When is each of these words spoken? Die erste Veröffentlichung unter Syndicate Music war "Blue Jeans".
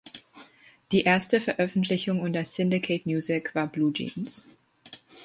Die 0.91 1.03
erste 1.03 1.39
Veröffentlichung 1.39 2.21
unter 2.21 2.43
Syndicate 2.43 3.05
Music 3.05 3.53
war 3.53 3.67
"Blue 3.67 3.93
Jeans". 3.93 4.45